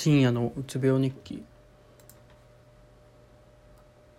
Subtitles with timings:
[0.00, 1.42] 深夜のうつ病日記。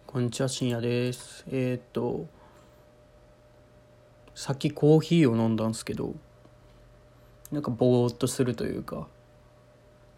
[0.05, 1.45] こんにちは深夜です。
[1.49, 2.27] えー、っと
[4.35, 6.15] さっきコーヒーを飲んだんですけど
[7.49, 9.07] なんかぼーっとするというか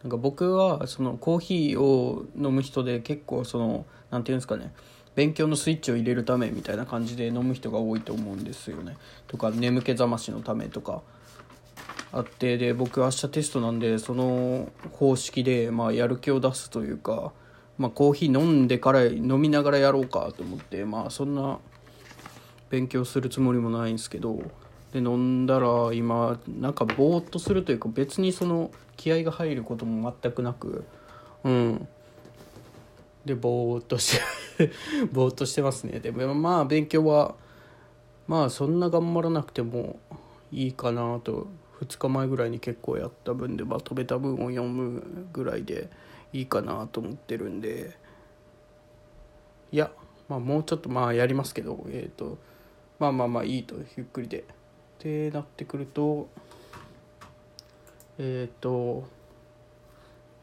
[0.01, 4.73] なんか僕はそのコーヒーを飲む人で結構そのなんていうんですかね
[5.13, 8.97] 勉強のスイッチを入れるためみたいな感じで飲む人が多いと思うんですよね。
[9.27, 11.03] とか眠気覚ましのためとか
[12.13, 17.31] あってで僕明日テストなんでその方式で、まあ、やる気を出すというか、
[17.77, 21.59] まあ、コーヒー飲んでから飲みながらやろうかと思ってまあそんな
[22.69, 24.41] 勉強するつもりもないんですけど
[24.91, 30.83] で飲んだら今なんかぼーっとするというか別にその気合が入ることも全くなく
[31.43, 31.87] うん。
[33.25, 34.19] でぼーっとし
[34.57, 34.71] て
[35.13, 35.99] ぼーっとしてますね。
[35.99, 37.35] でもまあ勉強は
[38.27, 39.99] まあそんな頑張らなくても
[40.51, 41.47] いいかなと
[41.81, 45.89] 2日前ぐらいに結構やった分でまとめた分を読むぐらいで
[46.33, 47.97] いいかなと思ってるんで
[49.71, 49.91] いや
[50.29, 52.37] まあもうちょっとまあやりますけどえっ、ー、と
[52.99, 54.45] まあまあまあいいとゆっくりで。
[55.01, 56.29] ってなってくると
[58.19, 59.07] えっ、ー、と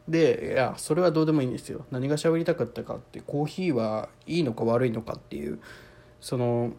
[0.09, 5.59] でいやそれはどうでもいいんですよ何が喋りたかったかってコーヒーはいいのか悪いのかっていう
[6.19, 6.73] その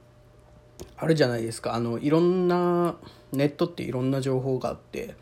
[0.96, 1.74] あるじゃないですか。
[1.74, 2.96] あのいろんな
[3.32, 5.14] ネットっていろんな情報があって。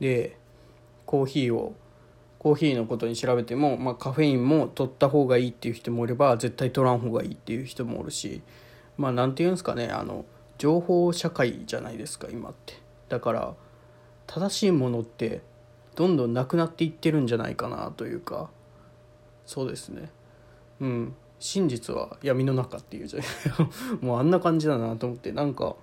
[0.00, 0.36] で
[1.06, 1.74] コーヒーを
[2.38, 8.42] コーヒーのことに調べても、まあ、カフェインも取った方がいいっていう人もいれば絶対取らん方がいいっていう人もおるし
[8.96, 9.88] まあ何て言うんですかね。
[9.88, 10.24] あの
[10.58, 12.74] 情報社会じゃないですか今って。
[13.08, 13.54] だから
[14.26, 15.40] 正しいものって
[15.94, 18.50] どんどんなくなっていってるんじゃないかなというか。
[19.46, 20.10] そうですね。
[20.80, 21.14] うん。
[21.38, 23.20] 真実は闇の中っていうじゃ
[24.00, 25.32] もうあんな感じだなと思って。
[25.32, 25.76] なんか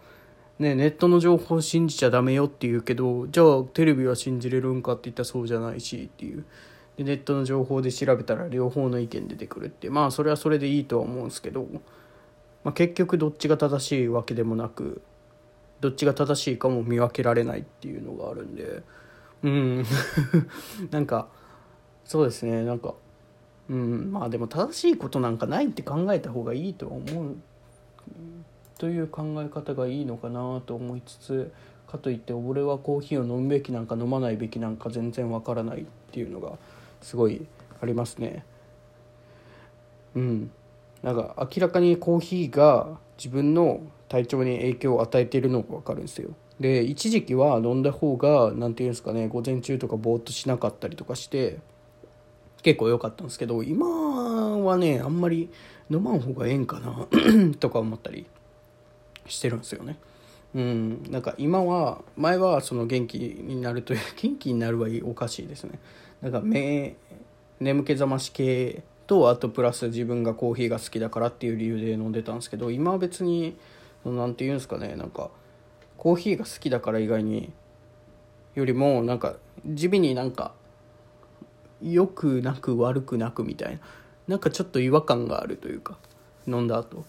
[0.60, 6.46] ねネットの情報を信じちゃダメよって言うけどじゃあテレビは信じれるんかって言ったらそうじゃないしっていう。
[6.98, 9.90] でネットの情報で調べたら両方の意見出てくるって。
[9.90, 11.68] まあそれはそれでいいとは思うんですけど、
[12.64, 15.02] まあ、結局どっちが正しいわけでもなく
[15.82, 18.84] どっちが正しいかも見分けられないっていうのがあるんで。
[19.44, 19.86] うん。
[20.90, 21.28] なんか
[22.06, 22.64] そうですね。
[22.64, 22.96] なんか
[23.70, 27.36] うんまあでも正しいことなんかないって考えた方がいいと思う
[28.78, 31.52] という考え方がいいのかなと思いつつ
[31.88, 36.54] かといって俺はコーヒーを飲むべきなんか飲まないべきなんか全然わからないっていうのが
[37.02, 37.46] すごい
[37.82, 38.46] ありますね。
[40.16, 40.52] うん
[41.02, 46.32] なんか明らかにコーヒーが自分の体調に影響を与えているのが分かるんですよ。
[46.60, 51.60] で一時期は飲んだ方が何て言うんですかね午前中とかぼーっとしなかったりとかして
[52.66, 55.52] 結構良かったんですけど今はねあんまり
[55.92, 57.06] 飲まん方がええんかな
[57.60, 58.26] とか思ったり
[59.28, 60.00] してるんですよね。
[60.56, 65.78] うん、なんか今は前はその元気になるという 元気になるはおかしいですね
[66.24, 66.96] なんか目
[67.60, 73.58] 眠気覚まし系とあとプラス自分がコーヒーが好きだからっていう理由で飲んでたんですけど今は別に
[74.06, 75.30] 何て言うんですかねなんか
[75.98, 77.52] コーヒーが好きだから以外に
[78.56, 79.36] よりもなんか
[79.68, 80.54] 地味になんか
[81.94, 83.80] 良くなく悪くなくみたいな。
[84.28, 85.98] なんかちょっと違和感があるというか
[86.48, 87.04] 飲んだ後っ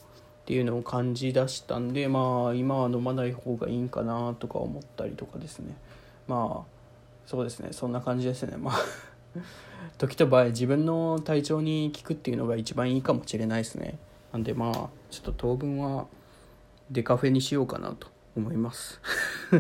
[0.45, 5.75] ていうのを感じ出したんでまあ今は飲まない方がいいんかなとか思ったりとかですね。
[6.29, 6.77] まあ
[7.27, 7.71] そうですね。
[7.73, 8.57] そんな感じですね。
[8.57, 8.75] まあ
[9.99, 13.99] 時と場合自分の体調に効くっていうのが一番いいかもしれないですね。
[14.33, 16.07] なんでまあちょっと当分は
[16.91, 19.01] デカフェにしようかなと思います。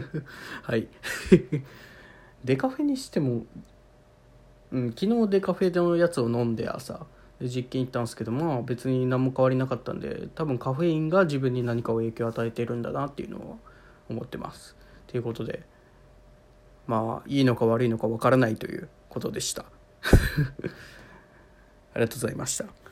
[0.62, 0.88] はい。
[2.44, 3.44] デカフェにしても
[4.72, 7.06] うん、昨日でカフェでのやつを飲んで朝
[7.40, 13.58] 実験行ったんですけどまあ別に何も変わりなかったんで多分カフェインが自分に何かを影響を与えているんだなっていうのを
[14.08, 14.76] 思ってます。
[15.06, 15.62] ということで
[16.86, 19.66] まあいいのか悪いのかわからないということでした。
[21.94, 22.85] ありがとうございました。